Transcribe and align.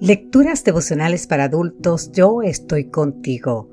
Lecturas 0.00 0.64
devocionales 0.64 1.26
para 1.26 1.44
adultos, 1.44 2.10
yo 2.12 2.40
estoy 2.40 2.84
contigo. 2.84 3.68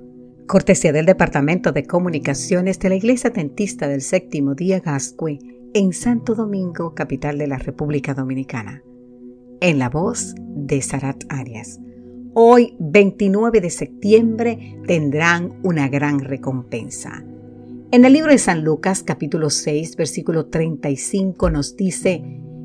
Cortesía 0.46 0.92
del 0.92 1.06
Departamento 1.06 1.72
de 1.72 1.86
Comunicaciones 1.86 2.80
de 2.80 2.90
la 2.90 2.96
Iglesia 2.96 3.30
Dentista 3.30 3.88
del 3.88 4.02
Séptimo 4.02 4.54
Día 4.54 4.82
Gascue 4.82 5.40
en 5.74 5.94
Santo 5.94 6.36
Domingo, 6.36 6.94
capital 6.94 7.38
de 7.38 7.48
la 7.48 7.58
República 7.58 8.14
Dominicana. 8.14 8.84
En 9.62 9.80
la 9.80 9.90
voz 9.90 10.36
de 10.38 10.82
Sarat 10.82 11.24
Arias. 11.30 11.80
Hoy, 12.34 12.76
29 12.78 13.62
de 13.62 13.70
septiembre, 13.70 14.82
tendrán 14.86 15.62
una 15.64 15.88
gran 15.88 16.20
recompensa. 16.20 17.24
En 17.92 18.04
el 18.04 18.12
libro 18.12 18.34
de 18.34 18.38
San 18.38 18.66
Lucas, 18.66 19.02
capítulo 19.02 19.50
6, 19.50 19.96
versículo 19.96 20.48
35, 20.48 21.50
nos 21.52 21.78
dice, 21.78 22.22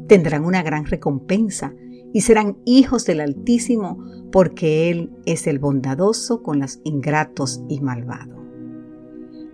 tendrán 0.09 0.45
una 0.45 0.65
gran 0.65 0.85
recompensa 0.85 1.73
y 2.13 2.23
serán 2.23 2.59
hijos 2.65 3.05
del 3.05 3.21
Altísimo, 3.21 3.99
porque 4.31 4.91
Él 4.91 5.11
es 5.27 5.47
el 5.47 5.59
bondadoso 5.59 6.43
con 6.43 6.61
los 6.61 6.81
ingratos 6.85 7.63
y 7.69 7.81
malvados. 7.81 8.39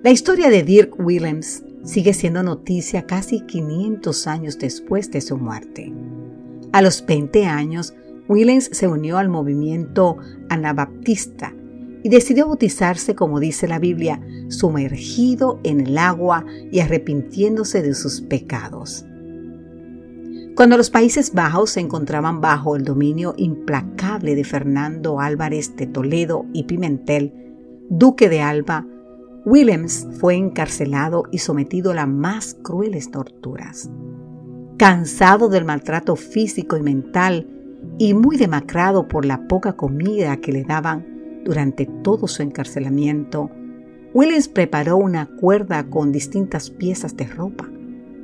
La 0.02 0.10
historia 0.10 0.48
de 0.48 0.62
Dirk 0.62 0.94
Willems 0.98 1.64
sigue 1.82 2.14
siendo 2.14 2.42
noticia 2.42 3.06
casi 3.06 3.40
500 3.40 4.26
años 4.26 4.58
después 4.58 5.10
de 5.10 5.20
su 5.20 5.36
muerte. 5.36 5.92
A 6.72 6.82
los 6.82 7.04
20 7.04 7.46
años, 7.46 7.94
Willems 8.28 8.70
se 8.72 8.86
unió 8.86 9.18
al 9.18 9.28
movimiento 9.28 10.16
anabaptista 10.50 11.54
y 12.02 12.08
decidió 12.10 12.46
bautizarse, 12.46 13.14
como 13.14 13.40
dice 13.40 13.66
la 13.66 13.78
Biblia, 13.78 14.20
sumergido 14.48 15.58
en 15.64 15.80
el 15.80 15.98
agua 15.98 16.44
y 16.70 16.80
arrepintiéndose 16.80 17.82
de 17.82 17.94
sus 17.94 18.20
pecados. 18.20 19.04
Cuando 20.58 20.76
los 20.76 20.90
Países 20.90 21.34
Bajos 21.34 21.70
se 21.70 21.78
encontraban 21.78 22.40
bajo 22.40 22.74
el 22.74 22.82
dominio 22.82 23.32
implacable 23.36 24.34
de 24.34 24.42
Fernando 24.42 25.20
Álvarez 25.20 25.76
de 25.76 25.86
Toledo 25.86 26.46
y 26.52 26.64
Pimentel, 26.64 27.32
duque 27.88 28.28
de 28.28 28.40
Alba, 28.40 28.84
Willems 29.44 30.08
fue 30.18 30.34
encarcelado 30.34 31.22
y 31.30 31.38
sometido 31.38 31.92
a 31.92 31.94
las 31.94 32.08
más 32.08 32.56
crueles 32.60 33.12
torturas. 33.12 33.88
Cansado 34.78 35.48
del 35.48 35.64
maltrato 35.64 36.16
físico 36.16 36.76
y 36.76 36.82
mental 36.82 37.48
y 37.96 38.14
muy 38.14 38.36
demacrado 38.36 39.06
por 39.06 39.24
la 39.24 39.46
poca 39.46 39.74
comida 39.74 40.38
que 40.38 40.50
le 40.50 40.64
daban 40.64 41.42
durante 41.44 41.86
todo 42.02 42.26
su 42.26 42.42
encarcelamiento, 42.42 43.48
Willems 44.12 44.48
preparó 44.48 44.96
una 44.96 45.26
cuerda 45.36 45.88
con 45.88 46.10
distintas 46.10 46.68
piezas 46.68 47.16
de 47.16 47.28
ropa 47.28 47.70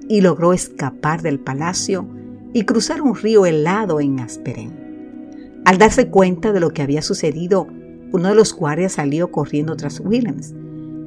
y 0.08 0.20
logró 0.20 0.52
escapar 0.52 1.22
del 1.22 1.38
palacio 1.38 2.08
y 2.54 2.62
cruzar 2.62 3.02
un 3.02 3.16
río 3.16 3.44
helado 3.44 4.00
en 4.00 4.20
Asperen. 4.20 5.60
Al 5.66 5.76
darse 5.76 6.08
cuenta 6.08 6.52
de 6.52 6.60
lo 6.60 6.70
que 6.70 6.82
había 6.82 7.02
sucedido, 7.02 7.66
uno 8.12 8.28
de 8.28 8.34
los 8.36 8.54
guardias 8.54 8.92
salió 8.92 9.32
corriendo 9.32 9.76
tras 9.76 9.98
Williams. 9.98 10.54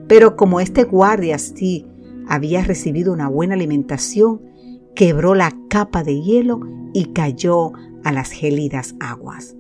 Pero 0.08 0.36
como 0.36 0.60
este 0.60 0.84
guardia 0.84 1.40
sí 1.40 1.88
había 2.28 2.64
recibido 2.64 3.14
una 3.14 3.30
buena 3.30 3.56
alimentación, 3.56 4.42
quebró 4.94 5.36
la 5.36 5.56
capa 5.70 6.04
de 6.04 6.22
hielo 6.22 6.60
y 6.94 7.14
cayó 7.14 7.72
a 8.04 8.12
las 8.12 8.32
gélidas 8.32 8.96
aguas. 9.00 9.56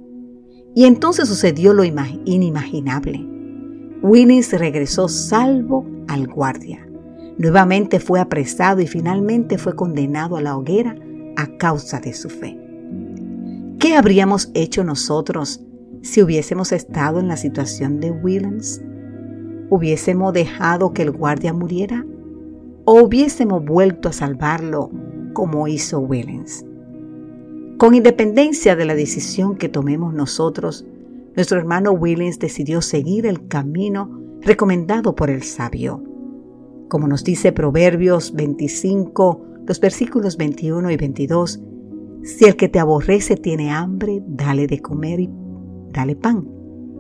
Y 0.76 0.86
entonces 0.86 1.30
sucedió 1.30 1.74
lo 1.74 1.86
inimaginable. 1.86 3.26
Williams 4.02 4.52
regresó 4.52 5.08
salvo 5.08 5.86
al 6.10 6.28
guardia. 6.28 6.86
Nuevamente 7.38 8.02
fue 8.02 8.20
apresado 8.20 8.82
y 8.82 8.88
finalmente 8.88 9.58
fue 9.58 9.74
condenado 9.76 10.36
a 10.36 10.42
la 10.42 10.58
hoguera 10.58 10.96
a 11.38 11.56
causa 11.58 12.02
de 12.02 12.14
su 12.14 12.30
fe. 12.30 12.60
¿Qué 13.80 13.96
habríamos 13.96 14.52
hecho 14.56 14.84
nosotros 14.84 15.64
si 16.02 16.22
hubiésemos 16.22 16.72
estado 16.72 17.20
en 17.20 17.28
la 17.28 17.38
situación 17.38 18.00
de 18.00 18.12
Williams? 18.12 18.81
¿Hubiésemos 19.70 20.34
dejado 20.34 20.94
que 20.94 21.03
el 21.03 21.12
guardia 21.12 21.53
muriera? 21.53 22.06
¿O 22.86 23.02
hubiésemos 23.03 23.64
vuelto 23.64 24.09
a 24.09 24.14
salvarlo 24.14 24.90
como 25.34 25.68
hizo 25.68 26.00
Williams? 26.00 26.66
Con 27.78 27.94
independencia 27.94 28.76
de 28.76 28.86
la 28.86 28.96
decisión 28.96 29.56
que 29.56 29.70
tomemos 29.70 30.14
nosotros, 30.14 30.86
nuestro 31.36 31.59
hermano 31.59 31.92
Williams 31.92 32.40
decidió 32.40 32.81
seguir 32.81 33.28
el 33.28 33.47
camino 33.47 34.20
recomendado 34.42 35.14
por 35.16 35.30
el 35.30 35.44
sabio. 35.44 36.03
Como 36.90 37.08
nos 37.08 37.24
dice 37.24 37.52
Proverbios 37.52 38.34
25, 38.34 39.44
los 39.67 39.81
versículos 39.81 40.38
21 40.38 40.89
y 40.91 40.97
22, 40.97 41.61
si 42.23 42.45
el 42.45 42.55
que 42.55 42.69
te 42.69 42.79
aborrece 42.79 43.35
tiene 43.35 43.69
hambre, 43.69 44.23
dale 44.25 44.66
de 44.66 44.81
comer 44.81 45.19
y 45.19 45.29
dale 45.91 46.16
pan. 46.16 46.47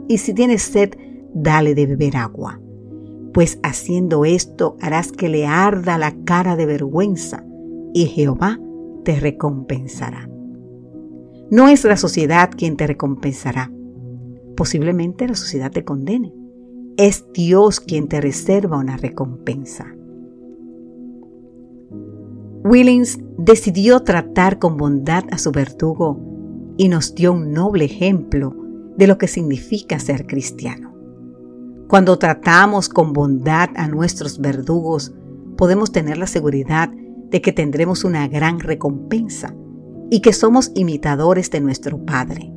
Y 0.09 0.17
si 0.17 0.33
tienes 0.33 0.63
sed, 0.63 0.91
dale 1.33 1.75
de 1.75 1.85
beber 1.85 2.17
agua. 2.17 2.59
Pues 3.33 3.59
haciendo 3.63 4.25
esto 4.25 4.75
harás 4.81 5.11
que 5.11 5.29
le 5.29 5.47
arda 5.47 5.97
la 5.97 6.13
cara 6.25 6.55
de 6.55 6.65
vergüenza 6.65 7.45
y 7.93 8.05
Jehová 8.05 8.59
te 9.03 9.19
recompensará. 9.19 10.29
No 11.49 11.69
es 11.69 11.85
la 11.85 11.95
sociedad 11.95 12.51
quien 12.55 12.75
te 12.75 12.85
recompensará. 12.85 13.71
Posiblemente 14.57 15.27
la 15.27 15.35
sociedad 15.35 15.71
te 15.71 15.85
condene. 15.85 16.33
Es 16.97 17.25
Dios 17.33 17.79
quien 17.79 18.07
te 18.07 18.19
reserva 18.19 18.77
una 18.77 18.97
recompensa. 18.97 19.93
Willings 22.67 23.17
decidió 23.37 24.01
tratar 24.01 24.59
con 24.59 24.75
bondad 24.75 25.23
a 25.31 25.37
su 25.37 25.51
verdugo 25.51 26.19
y 26.75 26.89
nos 26.89 27.15
dio 27.15 27.31
un 27.31 27.53
noble 27.53 27.85
ejemplo 27.85 28.53
de 28.97 29.07
lo 29.07 29.17
que 29.17 29.29
significa 29.29 29.99
ser 29.99 30.27
cristiano. 30.27 30.93
Cuando 31.87 32.19
tratamos 32.19 32.89
con 32.89 33.13
bondad 33.13 33.69
a 33.77 33.87
nuestros 33.87 34.39
verdugos, 34.39 35.13
podemos 35.55 35.93
tener 35.93 36.17
la 36.17 36.27
seguridad 36.27 36.89
de 37.29 37.41
que 37.41 37.53
tendremos 37.53 38.03
una 38.03 38.27
gran 38.27 38.59
recompensa 38.59 39.55
y 40.09 40.19
que 40.19 40.33
somos 40.33 40.71
imitadores 40.75 41.49
de 41.51 41.61
nuestro 41.61 42.03
Padre, 42.03 42.51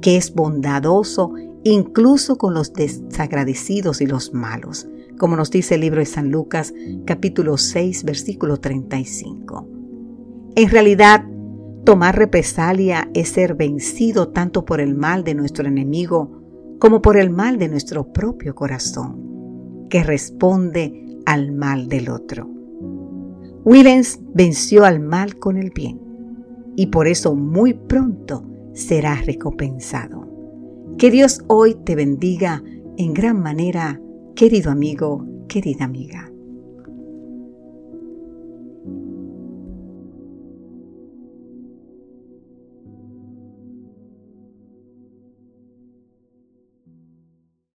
que 0.00 0.16
es 0.16 0.34
bondadoso 0.34 1.34
incluso 1.64 2.36
con 2.36 2.54
los 2.54 2.72
desagradecidos 2.72 4.00
y 4.00 4.06
los 4.06 4.32
malos, 4.32 4.88
como 5.20 5.36
nos 5.36 5.50
dice 5.50 5.74
el 5.74 5.82
libro 5.82 6.00
de 6.00 6.06
San 6.06 6.30
Lucas 6.30 6.72
capítulo 7.04 7.58
6 7.58 8.04
versículo 8.04 8.56
35. 8.56 9.68
En 10.56 10.70
realidad, 10.70 11.26
tomar 11.84 12.16
represalia 12.16 13.10
es 13.12 13.28
ser 13.28 13.54
vencido 13.54 14.30
tanto 14.30 14.64
por 14.64 14.80
el 14.80 14.94
mal 14.94 15.22
de 15.22 15.34
nuestro 15.34 15.68
enemigo 15.68 16.40
como 16.78 17.02
por 17.02 17.18
el 17.18 17.28
mal 17.28 17.58
de 17.58 17.68
nuestro 17.68 18.10
propio 18.14 18.54
corazón, 18.54 19.86
que 19.90 20.02
responde 20.02 21.18
al 21.26 21.52
mal 21.52 21.88
del 21.88 22.08
otro. 22.08 22.48
Willens 23.62 24.20
venció 24.32 24.86
al 24.86 25.00
mal 25.00 25.38
con 25.38 25.58
el 25.58 25.70
bien 25.70 26.00
y 26.76 26.86
por 26.86 27.06
eso 27.06 27.34
muy 27.34 27.74
pronto 27.74 28.42
será 28.72 29.16
recompensado. 29.16 30.26
Que 30.96 31.10
Dios 31.10 31.44
hoy 31.46 31.74
te 31.84 31.94
bendiga 31.94 32.62
en 32.96 33.12
gran 33.12 33.38
manera 33.38 34.00
Querido 34.40 34.70
amigo, 34.70 35.44
querida 35.50 35.84
amiga. 35.84 36.29